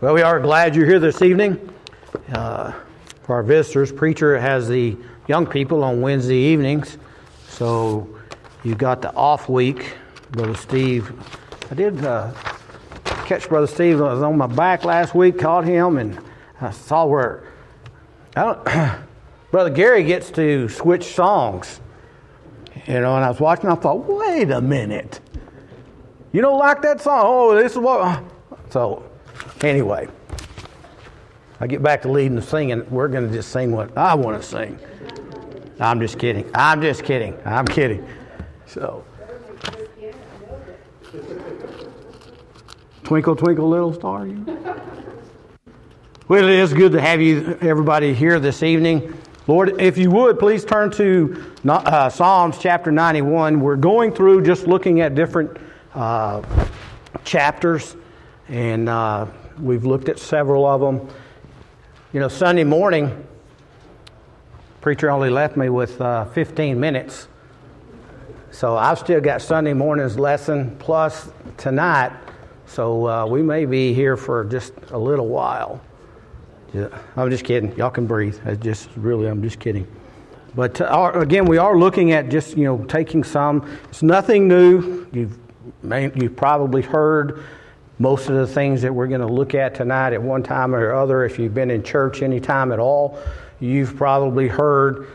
[0.00, 1.74] Well, we are glad you're here this evening.
[2.30, 2.70] Uh,
[3.24, 4.96] for our visitors, preacher has the
[5.26, 6.98] young people on Wednesday evenings,
[7.48, 8.08] so
[8.62, 9.96] you got the off week.
[10.30, 11.12] Brother Steve,
[11.72, 12.32] I did uh,
[13.26, 14.00] catch Brother Steve.
[14.00, 16.20] I was on my back last week, caught him, and
[16.60, 17.42] I saw where
[18.36, 21.80] Brother Gary gets to switch songs.
[22.86, 25.18] You know, and I was watching, I thought, wait a minute.
[26.30, 27.22] You don't like that song?
[27.24, 28.22] Oh, this is what.
[28.70, 29.07] So
[29.62, 30.08] Anyway,
[31.58, 32.88] I get back to leading the singing.
[32.90, 34.78] We're going to just sing what I want to sing.
[35.80, 36.48] I'm just kidding.
[36.54, 37.36] I'm just kidding.
[37.44, 38.06] I'm kidding.
[38.66, 39.04] So,
[43.02, 44.28] twinkle, twinkle, little star.
[46.28, 49.18] Well, it is good to have you, everybody, here this evening.
[49.48, 53.58] Lord, if you would, please turn to uh, Psalms chapter 91.
[53.60, 55.56] We're going through just looking at different
[55.94, 56.42] uh,
[57.24, 57.96] chapters,
[58.48, 59.26] and uh,
[59.60, 61.08] We've looked at several of them.
[62.12, 63.26] You know, Sunday morning,
[64.80, 67.28] preacher only left me with uh, 15 minutes.
[68.50, 72.12] So I've still got Sunday morning's lesson plus tonight.
[72.66, 75.80] So uh, we may be here for just a little while.
[76.72, 77.74] Yeah, I'm just kidding.
[77.76, 78.38] Y'all can breathe.
[78.44, 79.86] I just really, I'm just kidding.
[80.54, 83.68] But uh, again, we are looking at just you know taking some.
[83.88, 85.06] It's nothing new.
[85.12, 85.38] You've
[85.82, 87.42] you've probably heard
[87.98, 90.94] most of the things that we're going to look at tonight at one time or
[90.94, 93.18] other, if you've been in church any time at all,
[93.60, 95.08] you've probably heard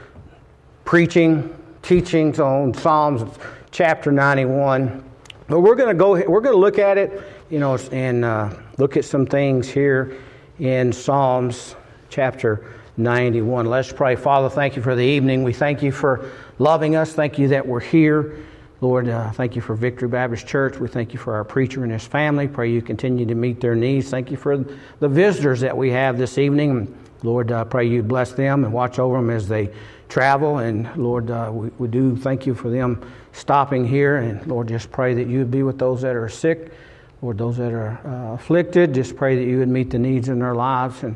[0.83, 3.23] preaching, teachings on Psalms
[3.71, 5.03] chapter 91.
[5.47, 8.53] But we're going to go, we're going to look at it, you know, and uh,
[8.77, 10.17] look at some things here
[10.59, 11.75] in Psalms
[12.09, 13.65] chapter 91.
[13.65, 14.15] Let's pray.
[14.15, 15.43] Father, thank you for the evening.
[15.43, 17.13] We thank you for loving us.
[17.13, 18.45] Thank you that we're here.
[18.83, 20.77] Lord, uh, thank you for Victory Baptist Church.
[20.77, 22.49] We thank you for our preacher and his family.
[22.49, 24.09] Pray you continue to meet their needs.
[24.09, 26.93] Thank you for the visitors that we have this evening.
[27.23, 29.69] Lord, uh, pray you bless them and watch over them as they
[30.09, 30.57] travel.
[30.57, 34.17] And Lord, uh, we, we do thank you for them stopping here.
[34.17, 36.73] And Lord, just pray that you would be with those that are sick,
[37.21, 38.93] Lord, those that are uh, afflicted.
[38.93, 41.03] Just pray that you would meet the needs in their lives.
[41.03, 41.15] And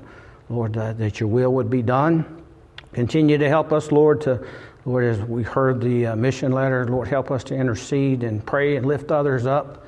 [0.49, 2.45] Lord, uh, that your will would be done.
[2.93, 4.47] Continue to help us, Lord, to
[4.87, 8.77] Lord, as we heard the uh, mission letter, Lord, help us to intercede and pray
[8.77, 9.85] and lift others up.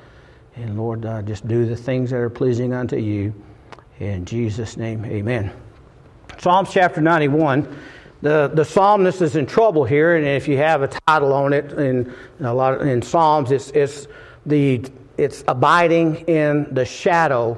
[0.56, 3.32] And Lord, uh, just do the things that are pleasing unto you.
[3.98, 5.52] In Jesus' name, amen.
[6.36, 7.78] Psalms chapter 91.
[8.20, 11.72] The, the psalmist is in trouble here, and if you have a title on it
[11.72, 14.06] in a lot of, in Psalms, it's, it's,
[14.44, 14.84] the,
[15.16, 17.56] it's abiding in the shadow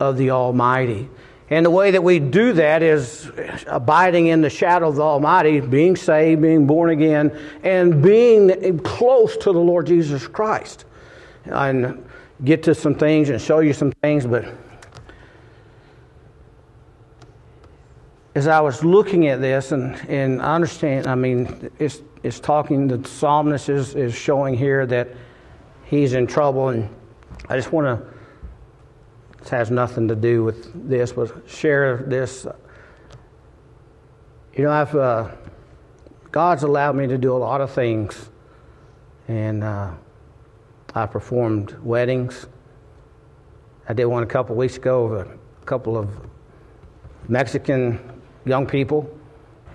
[0.00, 1.08] of the Almighty.
[1.50, 3.30] And the way that we do that is
[3.66, 9.36] abiding in the shadow of the Almighty, being saved, being born again, and being close
[9.38, 10.86] to the Lord Jesus Christ.
[11.44, 12.04] And
[12.42, 14.52] get to some things and show you some things, but
[18.34, 22.88] as I was looking at this, and, and I understand, I mean, it's, it's talking,
[22.88, 25.08] the psalmist is, is showing here that
[25.84, 26.88] he's in trouble, and
[27.48, 28.14] I just want to
[29.50, 32.46] has nothing to do with this, but share this.
[34.54, 35.30] You know, I've uh,
[36.30, 38.30] God's allowed me to do a lot of things,
[39.28, 39.92] and uh,
[40.94, 42.46] I performed weddings.
[43.88, 46.08] I did one a couple weeks ago of a couple of
[47.28, 48.00] Mexican
[48.44, 49.12] young people,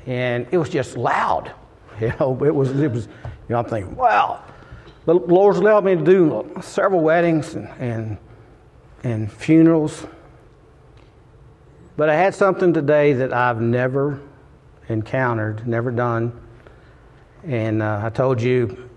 [0.06, 1.53] and it was just loud.
[2.00, 3.08] You know, it was it was.
[3.08, 3.12] You
[3.50, 4.41] know, I'm thinking, wow.
[5.06, 8.18] The Lord's allowed me to do several weddings and, and
[9.03, 10.05] and funerals.
[11.97, 14.19] But I had something today that I've never
[14.87, 16.39] encountered, never done.
[17.43, 18.89] And uh, I told you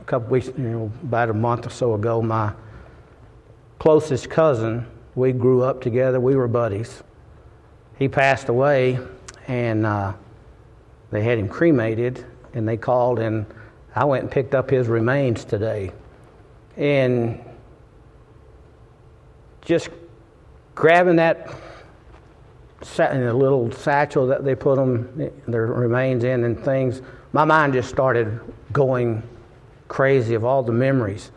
[0.00, 2.52] a couple weeks, you know, about a month or so ago, my
[3.78, 7.02] closest cousin, we grew up together, we were buddies.
[7.98, 8.98] He passed away,
[9.48, 10.12] and uh,
[11.10, 13.46] they had him cremated, and they called, and
[13.94, 15.92] I went and picked up his remains today.
[16.76, 17.42] And
[19.66, 19.90] just
[20.76, 21.50] grabbing that
[22.98, 27.02] in a little satchel that they put them their remains in and things
[27.32, 28.40] my mind just started
[28.72, 29.22] going
[29.88, 31.32] crazy of all the memories.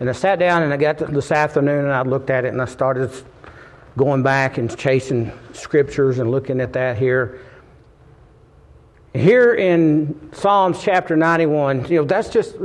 [0.00, 2.62] And i sat down and i got this afternoon and i looked at it and
[2.62, 3.10] i started
[3.96, 7.40] going back and chasing scriptures and looking at that here.
[9.14, 12.56] Here in psalms chapter 91 you know that's just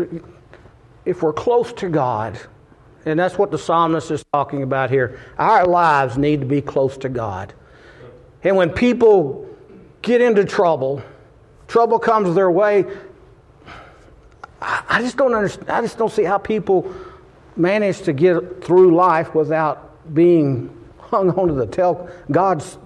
[1.06, 2.40] if we're close to god
[3.06, 5.20] and that's what the psalmist is talking about here.
[5.38, 7.54] Our lives need to be close to God.
[8.44, 9.48] And when people
[10.02, 11.02] get into trouble,
[11.68, 12.86] trouble comes their way,
[14.62, 15.70] I just don't understand.
[15.70, 16.94] I just don't see how people
[17.56, 22.78] manage to get through life without being hung onto the tail, God's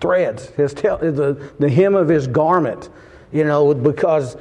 [0.00, 2.88] threads, his tail, the, the hem of his garment,
[3.32, 4.36] you know, because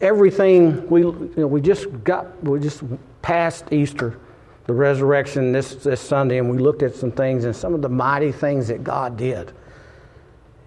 [0.00, 2.82] everything we, you know, we just got, we just
[3.22, 4.18] passed Easter,
[4.66, 7.88] the resurrection this, this Sunday, and we looked at some things and some of the
[7.88, 9.52] mighty things that God did.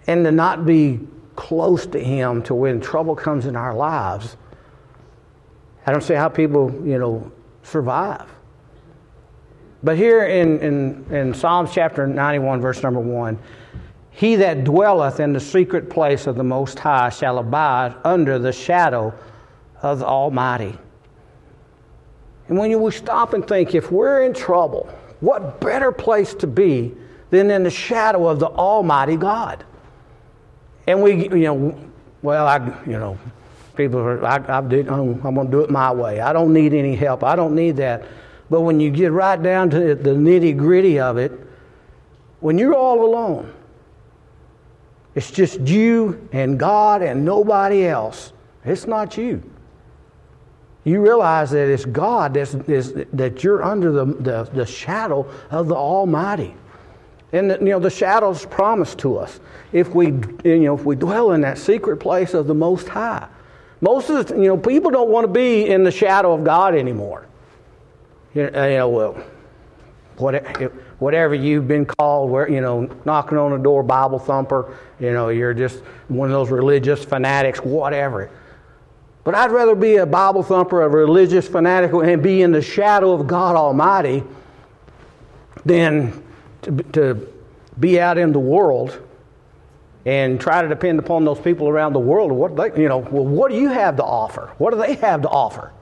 [0.06, 1.00] And to not be
[1.36, 4.36] close to Him to when trouble comes in our lives,
[5.86, 8.28] I don't see how people, you know, survive.
[9.82, 13.38] But here in, in, in Psalms chapter 91, verse number 1,
[14.10, 18.52] he that dwelleth in the secret place of the Most High shall abide under the
[18.52, 19.14] shadow
[19.80, 20.76] of the Almighty.
[22.48, 24.88] And when you stop and think, if we're in trouble,
[25.20, 26.94] what better place to be
[27.30, 29.64] than in the shadow of the Almighty God?
[30.86, 31.78] And we, you know,
[32.22, 33.18] well, I, you know,
[33.76, 36.20] people are, I, I did, I'm, I'm going to do it my way.
[36.20, 37.22] I don't need any help.
[37.22, 38.06] I don't need that.
[38.48, 41.32] But when you get right down to the nitty gritty of it,
[42.40, 43.52] when you're all alone,
[45.14, 48.32] it's just you and God and nobody else.
[48.64, 49.42] It's not you.
[50.84, 55.68] You realize that it's God that's, that's, that you're under the, the, the shadow of
[55.68, 56.54] the Almighty.
[57.32, 59.40] And you know the shadow's promised to us
[59.72, 60.06] if we
[60.44, 63.28] you know if we dwell in that secret place of the Most High.
[63.82, 66.74] Most of the you know people don't want to be in the shadow of God
[66.74, 67.26] anymore.
[68.34, 69.24] You uh, know, well,
[70.98, 74.76] whatever you've been called, where you know, knocking on the door, Bible thumper.
[74.98, 78.30] You know, you're just one of those religious fanatics, whatever.
[79.28, 83.12] But I'd rather be a Bible thumper, a religious fanatic, and be in the shadow
[83.12, 84.22] of God Almighty
[85.66, 86.24] than
[86.62, 87.28] to, to
[87.78, 88.98] be out in the world
[90.06, 92.32] and try to depend upon those people around the world.
[92.32, 94.50] What they, you know, well, what do you have to offer?
[94.56, 95.72] What do they have to offer?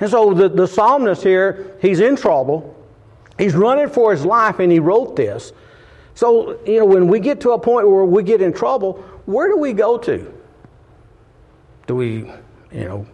[0.00, 2.82] And so the, the psalmist here, he's in trouble.
[3.36, 5.52] He's running for his life, and he wrote this.
[6.14, 9.48] So, you know, when we get to a point where we get in trouble, where
[9.48, 10.32] do we go to?
[11.86, 12.32] Do we,
[12.76, 13.06] you know,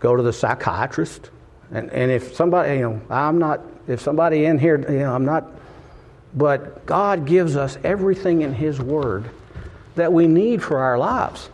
[0.00, 1.30] go to the psychiatrist?
[1.72, 5.24] And, and if somebody, you know, I'm not, if somebody in here, you know, I'm
[5.24, 5.50] not
[6.34, 9.30] but God gives us everything in His Word
[9.94, 11.48] that we need for our lives.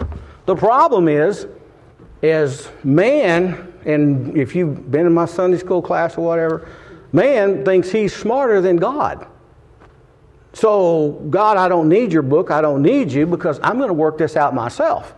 [0.46, 1.46] The problem is,
[2.22, 6.68] is man, and if you've been in my Sunday school class or whatever,
[7.12, 9.26] man thinks he's smarter than God.
[10.52, 12.50] So, God, I don't need your book.
[12.50, 15.14] I don't need you because I'm going to work this out myself.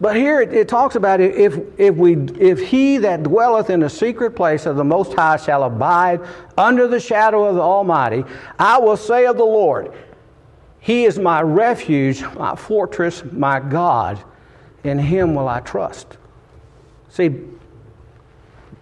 [0.00, 3.90] But here it, it, talks about if, if, we, if he that dwelleth in the
[3.90, 6.20] secret place of the Most High shall abide
[6.56, 8.24] under the shadow of the Almighty,
[8.58, 9.92] I will say of the Lord,
[10.78, 14.22] He is my refuge, my fortress, my God.
[14.84, 16.16] In Him will I trust.
[17.08, 17.34] See,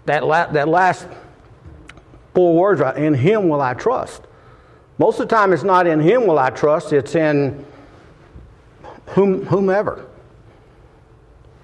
[0.05, 1.09] that, la- that last
[2.35, 4.23] four words, right, in Him will I trust.
[4.99, 7.65] Most of the time, it's not in Him will I trust, it's in
[9.07, 10.07] whom, whomever.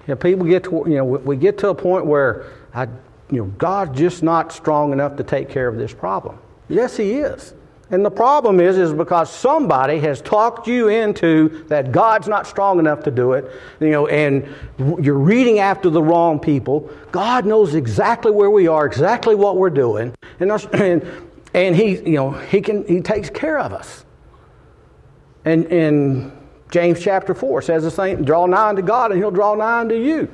[0.07, 2.83] You know, people get to, you know, we get to a point where I,
[3.31, 6.37] you know, God's just not strong enough to take care of this problem.
[6.67, 7.53] Yes, He is.
[7.89, 12.79] And the problem is, is because somebody has talked you into that God's not strong
[12.79, 14.47] enough to do it, you know, and
[14.99, 16.89] you're reading after the wrong people.
[17.11, 21.05] God knows exactly where we are, exactly what we're doing, and and,
[21.53, 24.05] and He, you know, He can He takes care of us.
[25.45, 26.31] And and
[26.73, 29.93] James chapter 4 says the same draw nigh unto God and he'll draw nigh unto
[29.93, 30.27] you.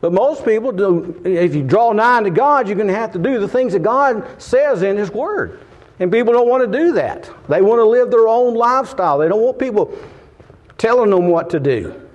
[0.00, 3.18] But most people do, if you draw nigh unto God, you're going to have to
[3.18, 5.60] do the things that God says in His Word.
[6.00, 7.30] And people don't want to do that.
[7.46, 9.18] They want to live their own lifestyle.
[9.18, 9.94] They don't want people
[10.78, 12.08] telling them what to do.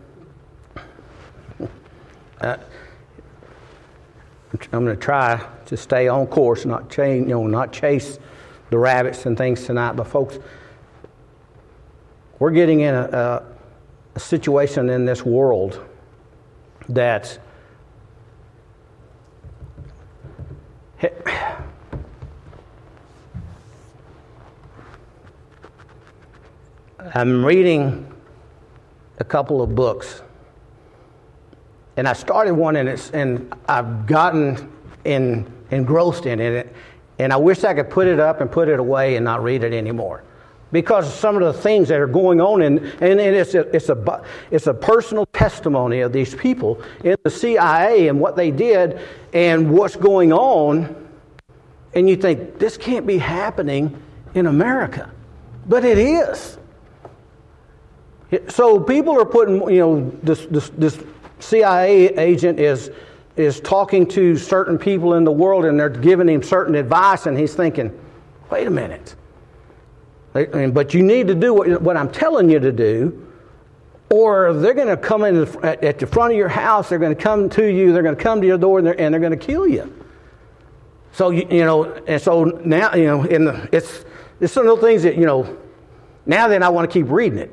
[2.41, 2.57] Uh,
[4.73, 8.17] I'm going to try to stay on course, not chain, you know, not chase
[8.71, 9.91] the rabbits and things tonight.
[9.91, 10.39] But folks,
[12.39, 13.56] we're getting in a, a
[14.17, 15.79] a situation in this world
[16.89, 17.37] that
[27.13, 28.11] I'm reading
[29.19, 30.23] a couple of books,
[31.95, 34.71] and I started one, and, it's, and I've gotten
[35.05, 36.73] in, engrossed in it,
[37.19, 39.63] and I wish I could put it up and put it away and not read
[39.63, 40.23] it anymore
[40.71, 43.89] because of some of the things that are going on, and, and it's, a, it's,
[43.89, 48.99] a, it's a personal testimony of these people in the CIA and what they did
[49.33, 50.93] and what's going on.
[51.93, 54.01] And you think, this can't be happening
[54.33, 55.11] in America.
[55.67, 56.57] But it is.
[58.49, 61.01] So people are putting, you know, this, this, this
[61.39, 62.91] CIA agent is,
[63.37, 67.37] is talking to certain people in the world and they're giving him certain advice, and
[67.37, 67.97] he's thinking,
[68.49, 69.15] wait a minute
[70.45, 73.27] But you need to do what, I'm telling you to do,
[74.09, 76.89] or they're going to come in at, the front of your house.
[76.89, 77.91] They're going to come to you.
[77.91, 79.93] They're going to come to your door, and they're, and they're going to kill you.
[81.11, 84.05] So you, you, know, and so now you know, the, it's
[84.39, 85.57] it's some of the things that you know.
[86.25, 87.51] Now then, I want to keep reading it,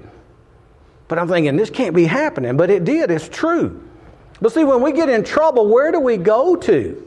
[1.09, 2.57] but I'm thinking this can't be happening.
[2.57, 3.11] But it did.
[3.11, 3.89] It's true.
[4.41, 7.04] But see, when we get in trouble, where do we go to?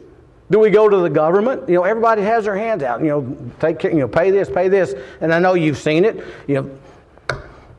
[0.50, 1.68] Do we go to the government?
[1.68, 3.02] You know, everybody has their hands out.
[3.02, 6.24] You know, take you know, pay this, pay this, and I know you've seen it.
[6.48, 7.38] You know,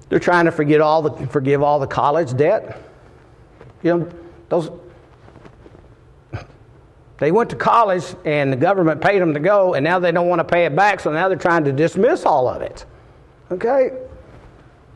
[0.08, 2.82] they're trying to forget all the forgive all the college debt.
[3.82, 4.10] You know,
[4.50, 4.70] those
[7.18, 10.28] they went to college and the government paid them to go, and now they don't
[10.28, 12.86] want to pay it back, so now they're trying to dismiss all of it.
[13.50, 13.90] Okay?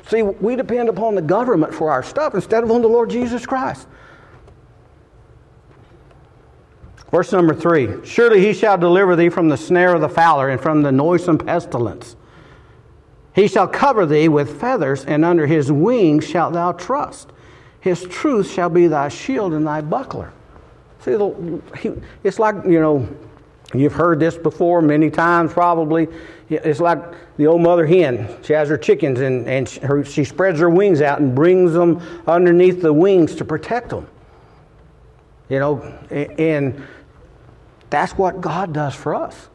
[0.07, 3.45] See, we depend upon the government for our stuff instead of on the Lord Jesus
[3.45, 3.88] Christ.
[7.12, 10.61] Verse number three Surely he shall deliver thee from the snare of the fowler and
[10.61, 12.16] from the noisome pestilence.
[13.35, 17.31] He shall cover thee with feathers, and under his wings shalt thou trust.
[17.81, 20.33] His truth shall be thy shield and thy buckler.
[21.00, 21.16] See,
[22.23, 23.09] it's like, you know,
[23.75, 26.09] you've heard this before many times probably.
[26.49, 27.02] It's like
[27.38, 28.37] the old mother hen.
[28.42, 32.00] She has her chickens and, and her, she spreads her wings out and brings them
[32.26, 34.07] underneath the wings to protect them.
[35.49, 36.87] You know, and
[37.92, 39.49] that's what God does for us.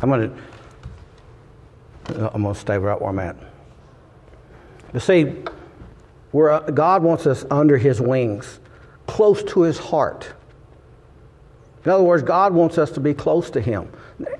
[0.00, 0.36] I'm going to
[2.32, 3.36] I'm going to stay right where I'm at.
[4.92, 5.34] But see,
[6.30, 8.60] where God wants us under His wings,
[9.08, 10.32] close to His heart.
[11.84, 13.90] In other words, God wants us to be close to Him.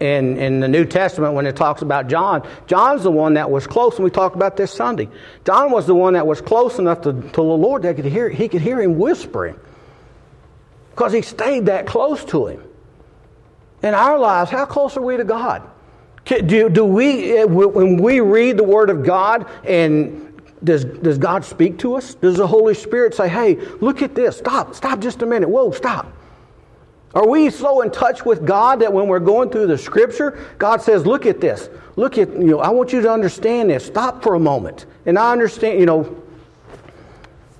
[0.01, 3.67] And in the New Testament, when it talks about John, John's the one that was
[3.67, 5.09] close, and we talked about this Sunday.
[5.45, 8.29] John was the one that was close enough to, to the Lord that could hear,
[8.29, 9.59] he could hear him whispering
[11.01, 12.63] because he stayed that close to him.
[13.83, 15.63] In our lives, how close are we to God?
[16.27, 21.43] Do, do we, eh, when we read the Word of God, and does, does God
[21.43, 22.13] speak to us?
[22.17, 25.71] Does the Holy Spirit say, hey, look at this, stop, stop just a minute, whoa,
[25.71, 26.13] stop?
[27.15, 30.83] Are we so in touch with God that when we're going through the Scripture, God
[30.83, 34.23] says, look at this, look at, you know, I want you to understand this, stop
[34.23, 34.85] for a moment.
[35.07, 36.23] And I understand, you know,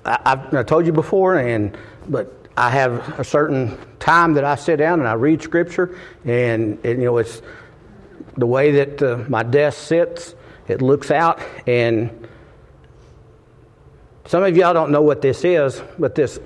[0.05, 1.75] I, I've, I told you before, and,
[2.07, 6.77] but I have a certain time that I sit down and I read Scripture, and,
[6.83, 7.41] and you know it's
[8.37, 10.35] the way that uh, my desk sits.
[10.67, 12.27] It looks out, and
[14.25, 16.39] some of y'all don't know what this is, but this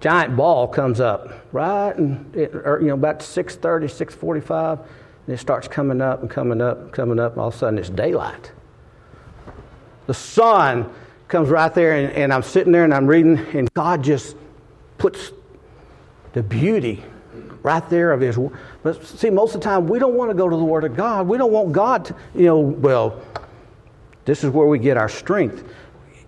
[0.00, 4.78] giant ball comes up right, and it, or, you know about 6:30, 6:45,
[5.26, 7.58] and it starts coming up and coming up and coming up, and all of a
[7.58, 8.52] sudden it's daylight.
[10.06, 10.90] The sun
[11.28, 14.36] comes right there, and, and I'm sitting there and I'm reading, and God just
[14.98, 15.32] puts
[16.32, 17.02] the beauty
[17.62, 18.38] right there of His.
[18.82, 20.96] But see, most of the time we don't want to go to the Word of
[20.96, 21.26] God.
[21.26, 23.20] We don't want God to, you know, well,
[24.24, 25.64] this is where we get our strength.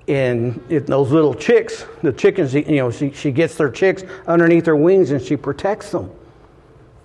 [0.08, 4.64] And if those little chicks, the chickens, you know, she, she gets their chicks underneath
[4.66, 6.10] her wings and she protects them.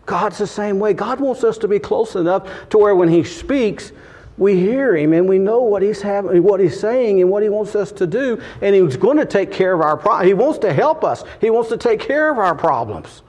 [0.06, 0.94] God's the same way.
[0.94, 3.92] God wants us to be close enough to where when He speaks,
[4.38, 7.50] we hear him and we know what he's having, what he's saying and what he
[7.50, 8.42] wants us to do.
[8.62, 11.24] And he's going to take care of our problems he wants to help us.
[11.40, 13.22] He wants to take care of our problems.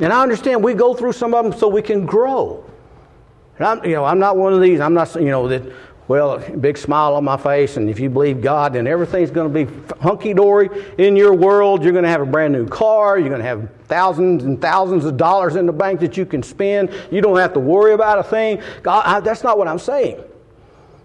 [0.00, 2.64] And i understand we go through some of them so we can grow.
[3.58, 5.62] And I'm, you know, I'm not one of these i'm not you know that
[6.08, 9.66] well, big smile on my face, and if you believe God, then everything's going to
[9.66, 11.82] be hunky dory in your world.
[11.82, 13.18] You're going to have a brand new car.
[13.18, 16.42] You're going to have thousands and thousands of dollars in the bank that you can
[16.42, 16.90] spend.
[17.10, 18.62] You don't have to worry about a thing.
[18.82, 20.24] God, I, that's not what I'm saying.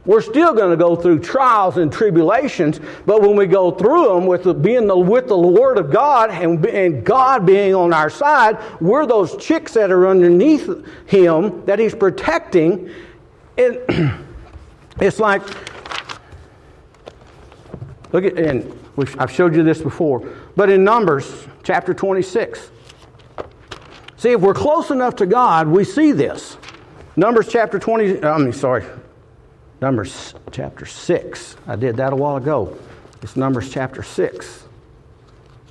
[0.06, 4.26] We're still going to go through trials and tribulations, but when we go through them
[4.26, 8.10] with the, being the, with the Word of God and, and God being on our
[8.10, 10.70] side, we're those chicks that are underneath
[11.08, 12.90] Him that He's protecting.
[13.58, 13.80] And
[15.00, 15.42] It's like,
[18.12, 18.80] look at, and
[19.18, 22.70] I've showed you this before, but in Numbers chapter 26,
[24.18, 26.58] see, if we're close enough to God, we see this.
[27.16, 28.86] Numbers chapter 20, I mean, sorry,
[29.82, 31.58] Numbers chapter 6.
[31.68, 32.78] I did that a while ago.
[33.22, 34.64] It's Numbers chapter 6,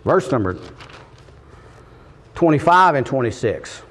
[0.04, 0.58] verse number
[2.34, 3.82] 25 and 26.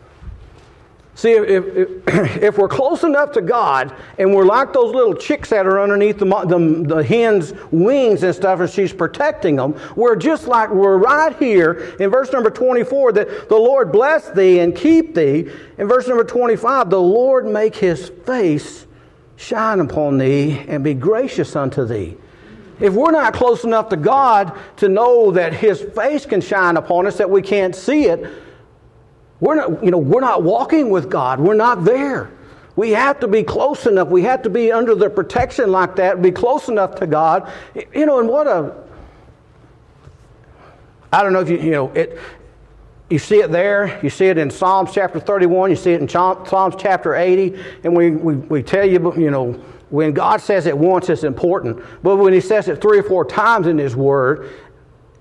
[1.13, 1.89] See, if, if,
[2.41, 6.17] if, we're close enough to God and we're like those little chicks that are underneath
[6.19, 10.97] the, the, the hen's wings and stuff, and she's protecting them, we're just like we're
[10.97, 15.51] right here in verse number 24 that the Lord bless thee and keep thee.
[15.77, 18.87] In verse number 25, the Lord make his face
[19.35, 22.15] shine upon thee and be gracious unto thee.
[22.79, 27.05] If we're not close enough to God to know that his face can shine upon
[27.05, 28.27] us, that we can't see it,
[29.41, 31.41] we're not, you know, we're not walking with God.
[31.41, 32.31] We're not there.
[32.77, 34.07] We have to be close enough.
[34.07, 37.51] We have to be under the protection like that, be close enough to God.
[37.93, 38.73] You know, and what a
[41.13, 42.17] I don't know if you, you know, it,
[43.09, 43.99] you see it there.
[44.01, 45.69] You see it in Psalms chapter 31.
[45.69, 47.61] You see it in Psalms chapter 80.
[47.83, 49.51] And we, we, we tell you, you know,
[49.89, 51.83] when God says it once, it's important.
[52.01, 54.53] But when He says it three or four times in His Word,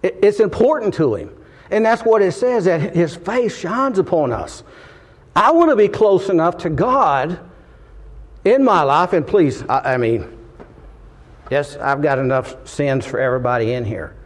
[0.04, 1.36] it, it's important to Him.
[1.70, 4.62] And that's what it says that His face shines upon us.
[5.34, 7.38] I want to be close enough to God
[8.44, 9.12] in my life.
[9.12, 10.36] And please, I, I mean,
[11.50, 14.16] yes, I've got enough sins for everybody in here.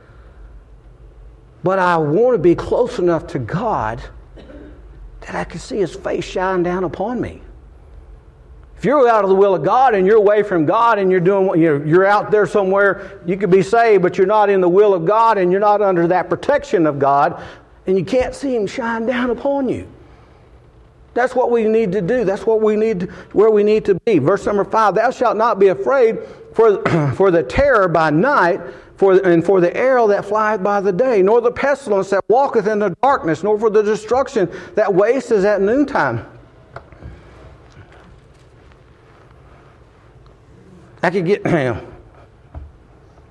[1.62, 4.02] But I want to be close enough to God
[5.20, 7.43] that I can see His face shine down upon me.
[8.84, 11.18] If you're out of the will of God and you're away from God and you're
[11.18, 14.68] doing you're, you're out there somewhere, you could be saved, but you're not in the
[14.68, 17.42] will of God and you're not under that protection of God,
[17.86, 19.88] and you can't see Him shine down upon you.
[21.14, 22.26] That's what we need to do.
[22.26, 24.18] That's what we need, where we need to be.
[24.18, 26.18] Verse number five: Thou shalt not be afraid
[26.52, 26.82] for
[27.16, 28.60] for the terror by night,
[28.96, 32.66] for, and for the arrow that flieth by the day, nor the pestilence that walketh
[32.66, 36.26] in the darkness, nor for the destruction that wasteth at noontime.
[41.04, 41.80] I could get a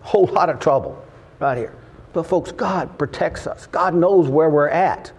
[0.02, 1.04] whole lot of trouble
[1.40, 1.76] right here.
[2.14, 5.12] But, folks, God protects us, God knows where we're at.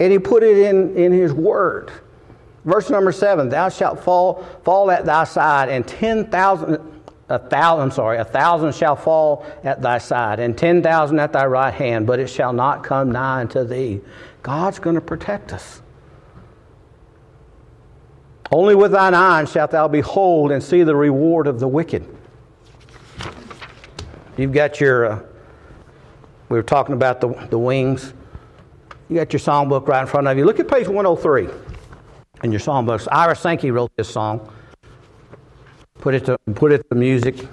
[0.00, 1.92] And He put it in, in His Word.
[2.64, 6.92] Verse number seven Thou shalt fall, fall at thy side, and 10,000
[7.28, 11.32] a thousand, I'm sorry, a thousand shall fall at thy side, and ten thousand at
[11.32, 14.02] thy right hand, but it shall not come nigh unto thee.
[14.42, 15.81] God's going to protect us.
[18.52, 22.06] Only with thine eyes shalt thou behold and see the reward of the wicked.
[24.36, 25.22] You've got your, uh,
[26.48, 28.12] we were talking about the, the wings.
[29.08, 30.44] You got your song book right in front of you.
[30.44, 31.48] Look at page 103
[32.44, 33.08] in your song books.
[33.10, 34.48] Ira Sankey wrote this song
[36.02, 37.48] put it to, put it to music.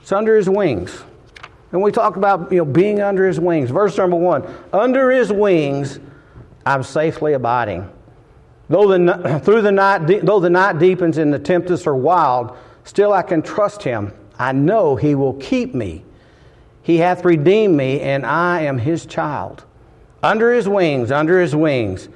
[0.00, 1.02] It's under his wings.
[1.72, 3.70] And we talk about you know, being under his wings.
[3.70, 5.98] Verse number one Under his wings,
[6.70, 7.90] I'm safely abiding.
[8.68, 13.12] Though the, through the night, though the night deepens and the tempests are wild, still
[13.12, 14.12] I can trust him.
[14.38, 16.04] I know he will keep me.
[16.82, 19.64] He hath redeemed me, and I am his child.
[20.22, 22.08] Under his wings, under his wings,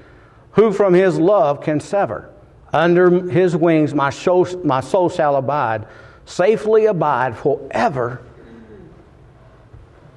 [0.52, 2.30] who from his love can sever?
[2.72, 5.86] Under his wings my soul, my soul shall abide,
[6.26, 8.22] safely abide forever.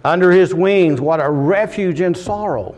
[0.05, 2.75] Under his wings, what a refuge in sorrow.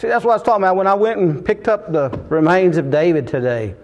[0.00, 2.78] See, that's what I was talking about when I went and picked up the remains
[2.78, 3.74] of David today.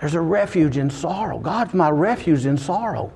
[0.00, 1.38] There's a refuge in sorrow.
[1.38, 3.12] God's my refuge in sorrow.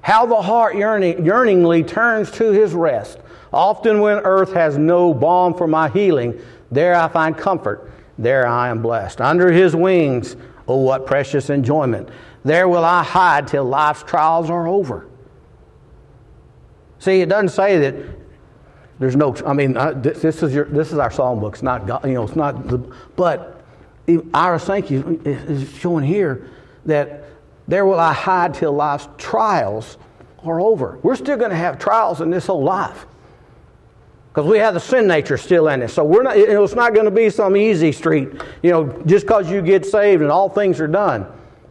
[0.00, 3.20] How the heart yearning, yearningly turns to his rest.
[3.52, 6.40] Often, when earth has no balm for my healing,
[6.72, 9.20] there I find comfort there I am blessed.
[9.20, 10.34] Under his wings,
[10.66, 12.08] oh, what precious enjoyment.
[12.44, 15.06] There will I hide till life's trials are over.
[16.98, 17.94] See, it doesn't say that
[18.98, 21.54] there's no, I mean, this is, your, this is our psalm book.
[21.54, 22.78] It's not, God, you know, it's not, the,
[23.16, 23.62] but
[24.34, 26.50] Ira Sankey is showing here
[26.86, 27.24] that
[27.68, 29.98] there will I hide till life's trials
[30.42, 30.98] are over.
[31.02, 33.06] We're still going to have trials in this whole life
[34.28, 35.92] because we have the sin nature still in us.
[35.92, 38.28] So we're not, you know, it's not going to be some easy street,
[38.62, 41.26] you know, just because you get saved and all things are done.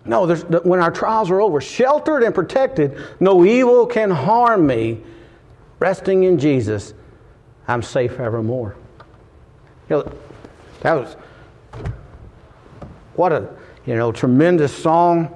[0.05, 5.01] No, when our trials are over, sheltered and protected, no evil can harm me.
[5.79, 6.93] Resting in Jesus,
[7.67, 8.75] I'm safe evermore.
[9.89, 10.11] You know,
[10.81, 11.15] that was
[13.15, 13.49] what a
[13.85, 15.33] you know tremendous song.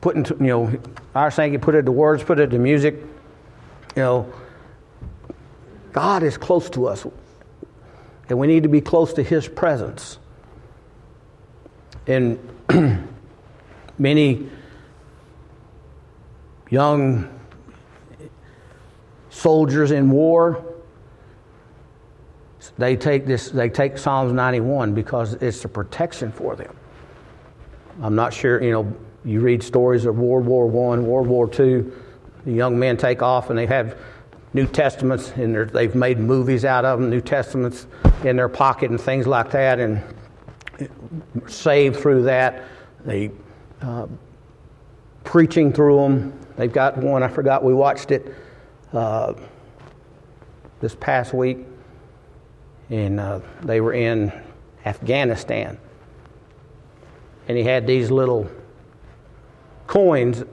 [0.00, 0.80] Putting you know,
[1.14, 2.96] Ira Sankey, put it to words, put it to music.
[3.96, 4.34] You know
[5.94, 7.06] God is close to us,
[8.28, 10.18] and we need to be close to His presence.
[12.08, 12.38] And
[13.98, 14.50] many
[16.68, 17.30] young
[19.30, 20.64] soldiers in war,
[22.78, 23.50] they take this.
[23.50, 26.74] They take Psalms 91 because it's a protection for them.
[28.02, 28.62] I'm not sure.
[28.62, 31.92] You know, you read stories of World War One, World War Two.
[32.44, 33.96] The young men take off and they have
[34.52, 37.88] New Testaments, and they've made movies out of them, New Testaments
[38.22, 40.00] in their pocket and things like that, and
[41.48, 42.62] saved through that.
[43.04, 43.32] They
[43.82, 44.06] uh,
[45.24, 46.40] preaching through them.
[46.56, 47.24] They've got one.
[47.24, 48.32] I forgot we watched it
[48.92, 49.34] uh,
[50.80, 51.58] this past week,
[52.90, 54.32] and uh, they were in
[54.84, 55.78] Afghanistan,
[57.48, 58.50] and he had these little
[59.86, 60.44] coins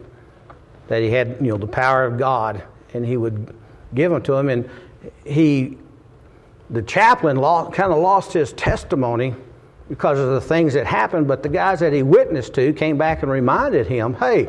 [0.87, 2.63] that he had, you know, the power of God,
[2.93, 3.55] and he would
[3.93, 4.49] give them to him.
[4.49, 4.69] And
[5.25, 5.77] he
[6.71, 9.35] the chaplain kind of lost his testimony
[9.89, 13.23] because of the things that happened, but the guys that he witnessed to came back
[13.23, 14.47] and reminded him, hey,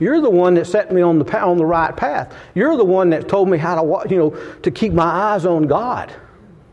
[0.00, 2.34] you're the one that set me on the, on the right path.
[2.54, 4.30] You're the one that told me how to, you know,
[4.62, 6.14] to keep my eyes on God.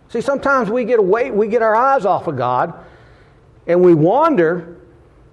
[0.10, 2.74] See, sometimes we get away, we get our eyes off of God
[3.68, 4.78] and we wander,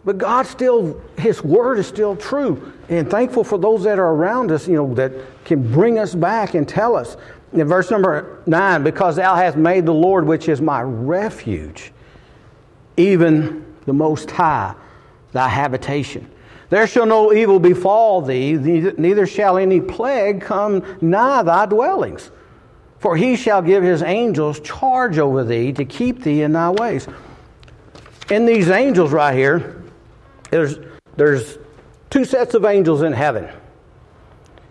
[0.05, 2.73] but God still, His word is still true.
[2.89, 5.13] And thankful for those that are around us, you know, that
[5.45, 7.17] can bring us back and tell us.
[7.53, 11.93] In verse number nine, because thou hast made the Lord, which is my refuge,
[12.97, 14.75] even the Most High,
[15.33, 16.31] thy habitation.
[16.71, 22.31] There shall no evil befall thee, neither shall any plague come nigh thy dwellings.
[23.03, 27.09] For he shall give his angels charge over thee to keep thee in thy ways.
[28.31, 29.83] In these angels right here,
[30.51, 30.79] there's,
[31.17, 31.59] there's
[32.11, 33.49] two sets of angels in heaven.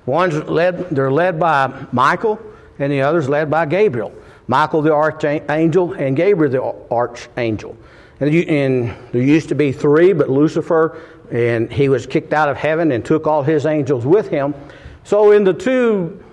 [0.06, 2.42] One's led, they're led by Michael,
[2.80, 4.14] and the other's led by Gabriel.
[4.48, 7.78] Michael the archangel and Gabriel the archangel.
[8.22, 12.48] And, you, and there used to be three, but Lucifer and he was kicked out
[12.48, 14.56] of heaven and took all his angels with him.
[15.04, 16.24] So in the two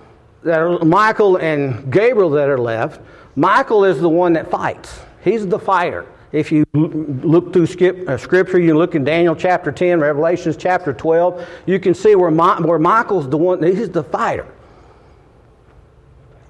[0.43, 3.01] that are Michael and Gabriel that are left,
[3.35, 5.01] Michael is the one that fights.
[5.23, 6.05] He's the fighter.
[6.31, 11.47] If you look through uh, Scripture, you look in Daniel chapter 10, Revelations chapter 12,
[11.65, 14.47] you can see where, where Michael's the one, he's the fighter.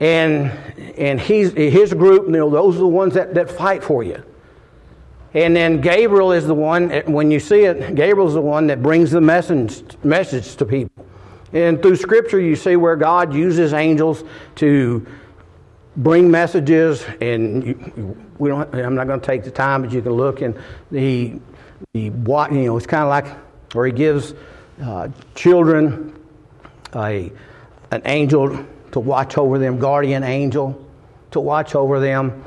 [0.01, 0.51] And,
[0.97, 4.23] and he's, his group, you know, those are the ones that, that fight for you.
[5.33, 9.11] And then Gabriel is the one, when you see it, Gabriel's the one that brings
[9.11, 11.05] the message, message to people.
[11.53, 14.23] And through Scripture, you see where God uses angels
[14.55, 15.05] to
[15.97, 18.73] bring messages, and you, we don't.
[18.73, 20.55] I'm not going to take the time, but you can look and
[20.91, 21.39] the
[21.93, 22.77] what you know.
[22.77, 23.27] It's kind of like
[23.73, 24.33] where He gives
[24.81, 26.17] uh, children
[26.95, 27.31] a
[27.91, 30.85] an angel to watch over them, guardian angel
[31.31, 32.43] to watch over them,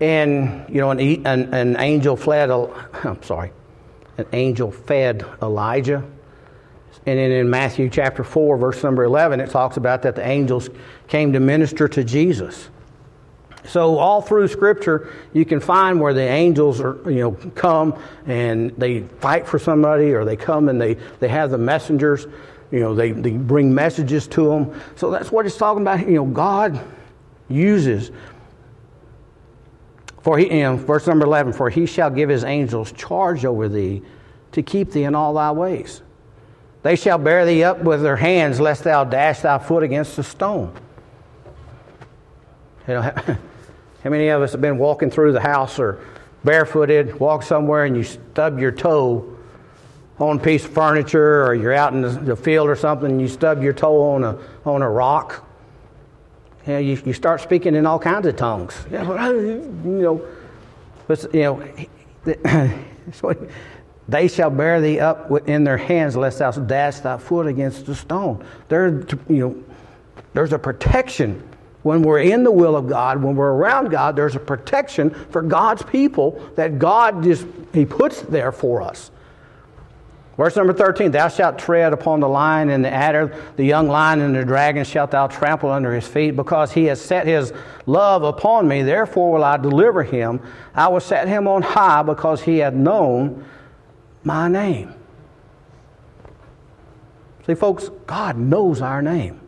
[0.00, 2.50] and you know an an, an angel fled.
[3.04, 3.52] I'm sorry,
[4.16, 6.04] an angel fed Elijah
[7.06, 10.70] and then in Matthew chapter 4, verse number 11, it talks about that the angels
[11.08, 12.70] came to minister to Jesus.
[13.66, 18.70] So all through Scripture, you can find where the angels are, you know, come and
[18.72, 22.26] they fight for somebody, or they come and they, they have the messengers,
[22.70, 24.80] you know, they, they bring messages to them.
[24.96, 26.00] So that's what it's talking about.
[26.00, 26.80] You know, God
[27.48, 28.10] uses.
[30.22, 34.02] For he, in verse number 11, for he shall give his angels charge over thee
[34.52, 36.02] to keep thee in all thy ways.
[36.84, 40.22] They shall bear thee up with their hands, lest thou dash thy foot against a
[40.22, 40.70] stone.
[42.86, 43.00] You know,
[44.04, 45.98] how many of us have been walking through the house or
[46.44, 49.34] barefooted, walk somewhere, and you stub your toe
[50.18, 53.28] on a piece of furniture, or you're out in the field or something, and you
[53.28, 55.42] stub your toe on a on a rock?
[56.66, 58.74] You, know, you, you start speaking in all kinds of tongues.
[58.90, 60.28] You know,
[61.08, 61.62] but you know,
[64.08, 67.94] They shall bear thee up in their hands, lest thou dash thy foot against a
[67.94, 68.44] stone.
[68.68, 69.64] There, you know,
[70.34, 71.42] there's a protection
[71.82, 74.16] when we're in the will of God, when we're around God.
[74.16, 79.10] There's a protection for God's people that God just He puts there for us.
[80.36, 84.20] Verse number 13 Thou shalt tread upon the lion and the adder, the young lion
[84.20, 87.52] and the dragon shalt thou trample under his feet, because he has set his
[87.86, 88.82] love upon me.
[88.82, 90.40] Therefore will I deliver him.
[90.74, 93.44] I will set him on high, because he hath known
[94.24, 94.94] my name.
[97.46, 99.40] See, folks, God knows our name.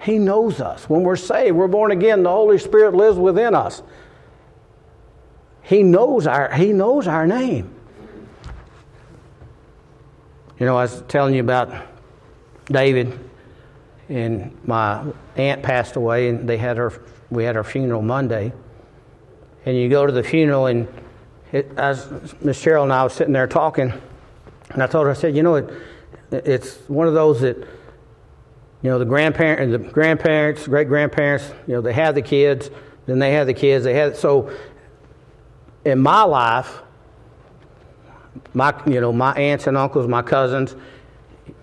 [0.00, 0.88] He knows us.
[0.88, 3.82] When we're saved, we're born again, the Holy Spirit lives within us.
[5.62, 7.74] He knows our, he knows our name.
[10.58, 11.72] You know, I was telling you about
[12.66, 13.18] David,
[14.08, 15.04] and my
[15.36, 16.92] aunt passed away, and they had her,
[17.30, 18.52] we had our funeral Monday.
[19.64, 20.88] And you go to the funeral, and
[21.52, 23.92] it, as Miss Cheryl and I was sitting there talking,
[24.70, 25.70] and I told her, I said, you know, it,
[26.30, 31.74] it's one of those that, you know, the grandparent, and the grandparents, great grandparents, you
[31.74, 32.70] know, they have the kids,
[33.06, 34.50] then they have the kids, they have so.
[35.84, 36.82] In my life,
[38.54, 40.74] my you know my aunts and uncles, my cousins,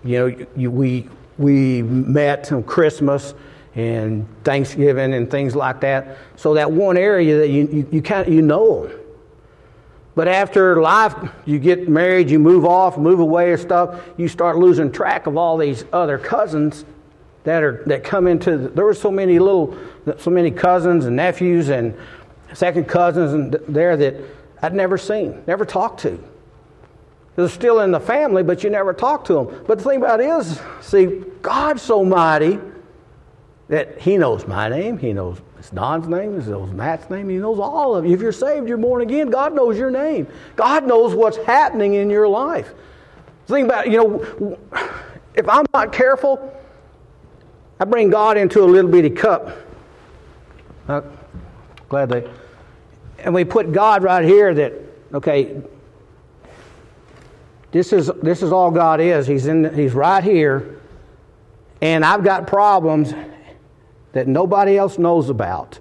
[0.02, 3.34] you know, you, we we met on Christmas
[3.74, 6.16] and Thanksgiving and things like that.
[6.36, 9.03] So that one area that you you, you kind of you know them.
[10.14, 14.56] But after life, you get married, you move off, move away or stuff, you start
[14.56, 16.84] losing track of all these other cousins
[17.42, 18.56] that are that come into.
[18.56, 19.76] The, there were so many little,
[20.18, 21.96] so many cousins and nephews and
[22.52, 24.14] second cousins and there that
[24.62, 26.22] I'd never seen, never talked to.
[27.36, 29.64] They're still in the family, but you never talk to them.
[29.66, 32.60] But the thing about it is, see, God's so mighty
[33.68, 37.58] That He knows my name, He knows Don's name, He knows Matt's name, He knows
[37.58, 38.14] all of you.
[38.14, 40.26] If you're saved, you're born again, God knows your name.
[40.56, 42.72] God knows what's happening in your life.
[43.46, 44.58] Think about, you know,
[45.34, 46.52] if I'm not careful,
[47.78, 49.50] I bring God into a little bitty cup.
[50.88, 51.02] Uh.
[53.18, 54.72] And we put God right here that,
[55.12, 55.62] okay,
[57.70, 59.26] this is, this is all God is.
[59.26, 60.80] He's, in, he's right here.
[61.80, 63.14] And I've got problems
[64.14, 65.78] that nobody else knows about.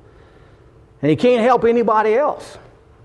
[1.01, 2.57] And He can't help anybody else.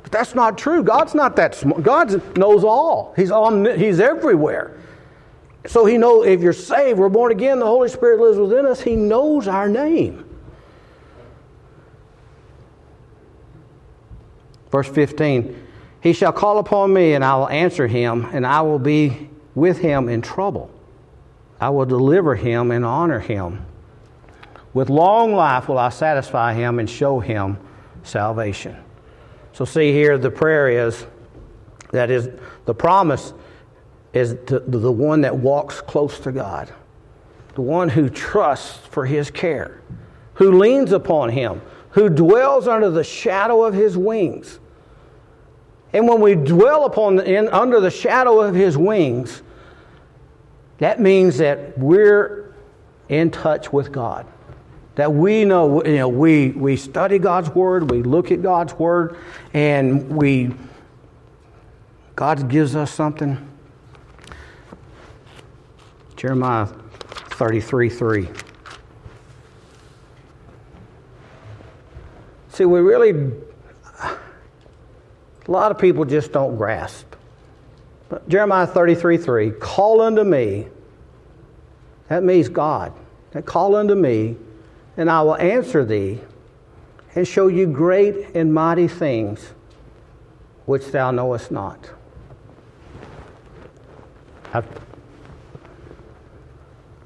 [0.02, 0.82] But that's not true.
[0.82, 1.82] God's not that smart.
[1.82, 3.12] God knows all.
[3.16, 4.76] He's, on, he's everywhere.
[5.66, 8.80] So He knows if you're saved, we're born again, the Holy Spirit lives within us,
[8.80, 10.24] He knows our name.
[14.70, 15.66] Verse 15
[16.00, 19.78] He shall call upon me, and I will answer him, and I will be with
[19.78, 20.70] him in trouble.
[21.60, 23.66] I will deliver him and honor him.
[24.78, 27.58] With long life will I satisfy him and show him
[28.04, 28.76] salvation.
[29.52, 31.04] So, see here, the prayer is
[31.90, 32.28] that is
[32.64, 33.34] the promise
[34.12, 36.72] is to, the one that walks close to God,
[37.56, 39.82] the one who trusts for his care,
[40.34, 41.60] who leans upon him,
[41.90, 44.60] who dwells under the shadow of his wings.
[45.92, 49.42] And when we dwell upon in, under the shadow of his wings,
[50.78, 52.54] that means that we're
[53.08, 54.24] in touch with God.
[54.98, 59.16] That we know, you know, we, we study God's Word, we look at God's Word,
[59.54, 60.50] and we,
[62.16, 63.38] God gives us something.
[66.16, 68.28] Jeremiah 33 3.
[72.48, 73.10] See, we really,
[74.02, 74.16] a
[75.46, 77.14] lot of people just don't grasp.
[78.08, 80.66] But Jeremiah 33 3, call unto me.
[82.08, 82.92] That means God.
[83.30, 84.34] That call unto me,
[84.98, 86.20] and I will answer thee
[87.14, 89.52] and show you great and mighty things
[90.66, 91.90] which thou knowest not.
[94.52, 94.66] I've,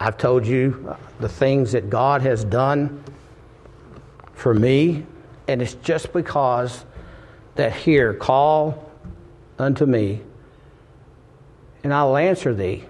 [0.01, 3.05] I've told you uh, the things that God has done
[4.35, 5.07] for me
[5.47, 6.85] and it's just because
[7.57, 8.91] that here, call
[9.59, 10.23] unto me,
[11.85, 12.85] and I will answer thee.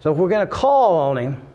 [0.00, 1.45] So if we're going to call on him,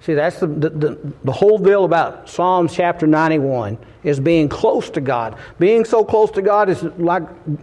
[0.00, 4.90] see, that's the, the, the, the, whole deal about Psalms chapter 91 is being close
[4.90, 5.36] to God.
[5.58, 7.22] Being so close to God is like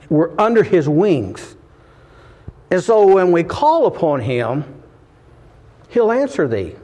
[0.10, 1.56] we're under his wings.
[2.70, 4.66] And so when we call upon him,
[5.90, 6.76] he'll answer thee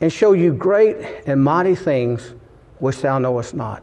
[0.00, 0.96] and show you great
[1.26, 2.34] and mighty things
[2.78, 3.82] which thou knowest not.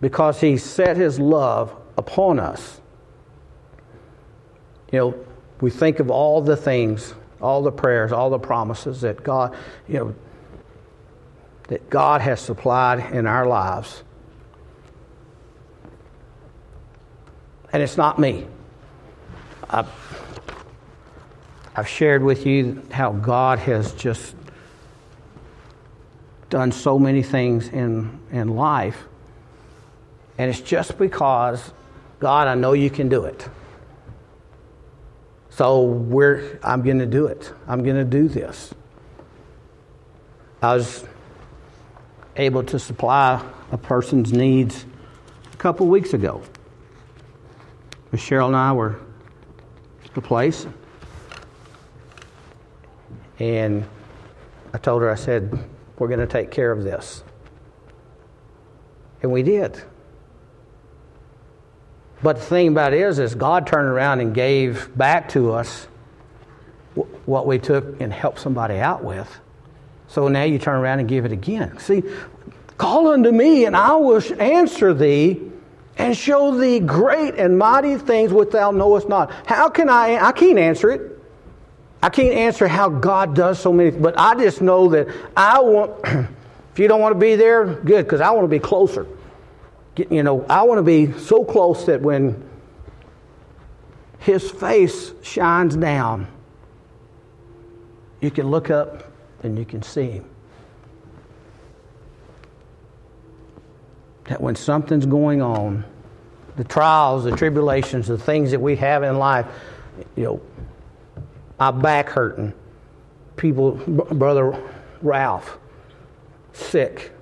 [0.00, 2.80] Because he set his love upon us.
[4.90, 5.26] You know,
[5.60, 9.56] we think of all the things, all the prayers, all the promises that God,
[9.88, 10.14] you know,
[11.68, 14.02] that God has supplied in our lives.
[17.72, 18.46] And it's not me.
[21.76, 24.34] I've shared with you how God has just
[26.50, 29.04] done so many things in, in life.
[30.36, 31.72] And it's just because,
[32.18, 33.48] God, I know you can do it.
[35.60, 37.52] So we're, I'm going to do it.
[37.68, 38.72] I'm going to do this.
[40.62, 41.04] I was
[42.34, 44.86] able to supply a person's needs
[45.52, 46.40] a couple weeks ago.
[48.14, 49.00] Cheryl and I were
[50.02, 50.66] at the place.
[53.38, 53.86] And
[54.72, 55.52] I told her, I said,
[55.98, 57.22] we're going to take care of this.
[59.22, 59.78] And we did.
[62.22, 65.86] But the thing about it is, is God turned around and gave back to us
[67.24, 69.40] what we took and helped somebody out with.
[70.08, 71.78] So now you turn around and give it again.
[71.78, 72.02] See,
[72.76, 75.40] call unto me, and I will answer thee
[75.96, 79.32] and show thee great and mighty things which thou knowest not.
[79.46, 80.16] How can I?
[80.16, 81.18] I can't answer it.
[82.02, 85.92] I can't answer how God does so many, but I just know that I want,
[86.72, 89.06] if you don't want to be there, good, because I want to be closer.
[89.96, 92.48] You know, I want to be so close that when
[94.18, 96.26] His face shines down,
[98.20, 100.24] you can look up and you can see Him.
[104.24, 105.84] That when something's going on,
[106.56, 109.46] the trials, the tribulations, the things that we have in life,
[110.16, 110.40] you know,
[111.58, 112.52] my back hurting.
[113.36, 114.58] People, Brother
[115.02, 115.58] Ralph,
[116.52, 117.12] sick.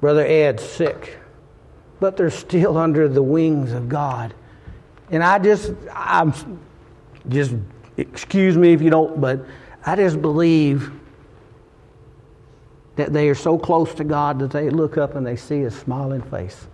[0.00, 1.18] Brother Ed, sick.
[2.00, 4.34] But they're still under the wings of God.
[5.10, 6.34] And I just, I'm
[7.28, 7.54] just,
[7.96, 9.46] excuse me if you don't, but
[9.84, 10.90] I just believe
[12.96, 15.70] that they are so close to God that they look up and they see a
[15.70, 16.66] smiling face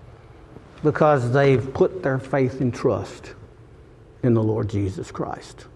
[0.83, 3.35] because they've put their faith and trust
[4.23, 5.67] in the Lord Jesus Christ.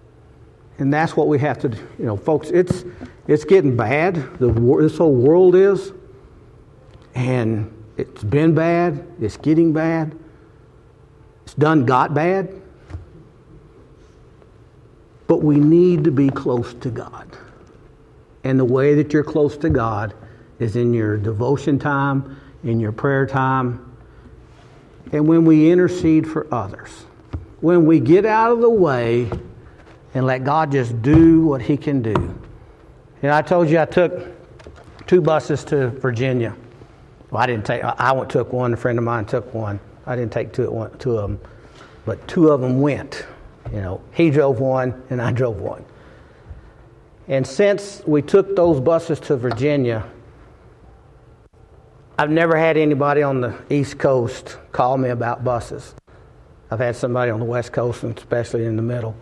[0.78, 1.78] And that's what we have to do.
[1.98, 2.84] You know, folks, it's,
[3.26, 4.38] it's getting bad.
[4.38, 5.92] The, this whole world is.
[7.14, 9.06] And it's been bad.
[9.20, 10.16] It's getting bad.
[11.44, 12.54] It's done got bad.
[15.26, 17.36] But we need to be close to God.
[18.44, 20.14] And the way that you're close to God
[20.58, 23.96] is in your devotion time, in your prayer time,
[25.12, 26.90] and when we intercede for others.
[27.60, 29.30] When we get out of the way
[30.14, 32.14] and let God just do what He can do.
[33.22, 34.26] And I told you I took
[35.06, 36.54] two buses to Virginia.
[37.30, 37.82] Well, I didn't take.
[37.82, 38.72] I went took one.
[38.72, 39.80] A friend of mine took one.
[40.06, 41.40] I didn't take two, two of them,
[42.04, 43.26] but two of them went.
[43.72, 45.84] You know, he drove one and I drove one.
[47.28, 50.04] And since we took those buses to Virginia,
[52.18, 55.94] I've never had anybody on the East Coast call me about buses.
[56.70, 59.16] I've had somebody on the West Coast, and especially in the middle.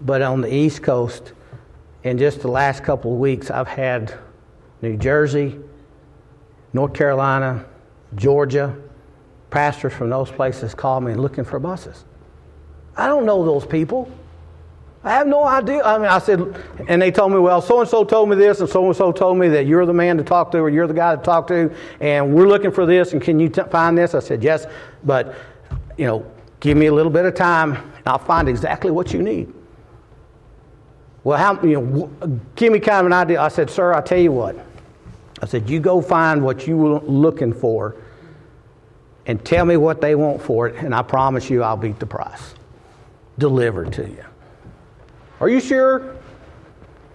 [0.00, 1.32] But on the East Coast,
[2.04, 4.14] in just the last couple of weeks, I've had
[4.80, 5.58] New Jersey,
[6.72, 7.64] North Carolina,
[8.14, 8.76] Georgia,
[9.50, 12.04] pastors from those places call me looking for buses.
[12.96, 14.10] I don't know those people.
[15.02, 15.82] I have no idea.
[15.82, 18.60] I mean, I said, and they told me, well, so and so told me this,
[18.60, 20.86] and so and so told me that you're the man to talk to, or you're
[20.86, 23.96] the guy to talk to, and we're looking for this, and can you t- find
[23.96, 24.14] this?
[24.14, 24.66] I said, yes,
[25.04, 25.34] but,
[25.96, 26.30] you know,
[26.60, 29.52] give me a little bit of time, and I'll find exactly what you need.
[31.24, 33.40] Well, how, you know, give me kind of an idea.
[33.40, 34.56] I said, sir, I'll tell you what.
[35.42, 37.96] I said, you go find what you were looking for,
[39.26, 42.06] and tell me what they want for it, and I promise you I'll beat the
[42.06, 42.54] price.
[43.38, 44.24] Delivered to you.
[45.40, 46.16] Are you sure?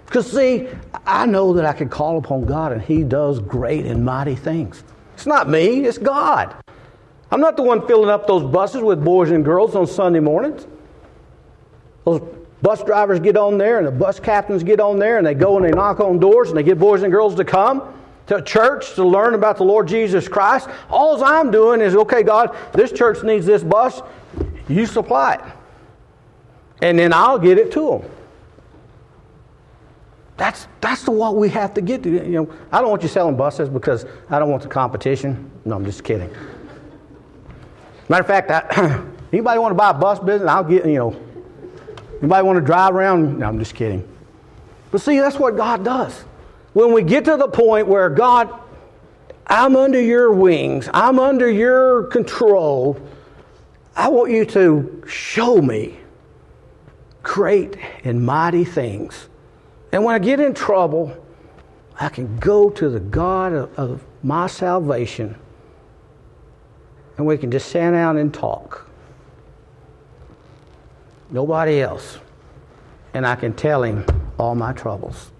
[0.05, 0.67] Because, see,
[1.05, 4.83] I know that I can call upon God and He does great and mighty things.
[5.13, 6.55] It's not me, it's God.
[7.31, 10.67] I'm not the one filling up those buses with boys and girls on Sunday mornings.
[12.05, 12.21] Those
[12.61, 15.57] bus drivers get on there and the bus captains get on there and they go
[15.57, 17.93] and they knock on doors and they get boys and girls to come
[18.27, 20.69] to church to learn about the Lord Jesus Christ.
[20.89, 24.01] All I'm doing is, okay, God, this church needs this bus.
[24.67, 25.41] You supply it.
[26.81, 28.11] And then I'll get it to them.
[30.37, 32.09] That's, that's the what we have to get to.
[32.09, 35.49] You know, I don't want you selling buses because I don't want the competition.
[35.63, 36.29] No, I'm just kidding.
[38.09, 40.49] Matter of fact, I, anybody want to buy a bus business?
[40.49, 41.21] I'll get, you know,
[42.19, 43.39] anybody want to drive around?
[43.39, 44.05] No, I'm just kidding.
[44.91, 46.25] But see, that's what God does.
[46.75, 48.53] When we get to the point where God,
[49.47, 52.99] I'm under your wings, I'm under your control,
[53.95, 55.97] I want you to show me
[57.23, 59.27] great and mighty things
[59.95, 61.15] and when I get in trouble,
[61.97, 65.37] I can go to the God of, of my salvation
[67.17, 68.89] and we can just sit down and talk.
[71.29, 72.17] Nobody else.
[73.13, 74.05] And I can tell him
[74.37, 75.31] all my troubles.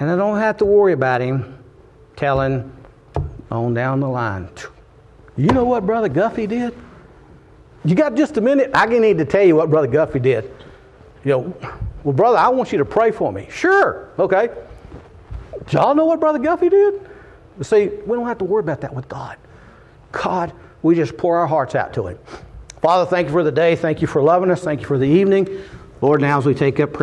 [0.00, 1.58] And I don't have to worry about him
[2.16, 2.72] telling
[3.50, 4.48] on down the line.
[5.36, 6.74] You know what Brother Guffey did?
[7.84, 8.70] You got just a minute?
[8.74, 10.50] I need to tell you what Brother Guffey did.
[11.24, 11.56] You know,
[12.02, 13.48] well, brother, I want you to pray for me.
[13.50, 14.10] Sure.
[14.18, 14.50] Okay.
[15.70, 17.08] Y'all know what Brother Guffey did?
[17.62, 19.36] See, we don't have to worry about that with God.
[20.12, 20.52] God,
[20.82, 22.18] we just pour our hearts out to Him.
[22.82, 23.76] Father, thank you for the day.
[23.76, 24.62] Thank you for loving us.
[24.62, 25.62] Thank you for the evening.
[26.00, 27.02] Lord, now as we take up prayer,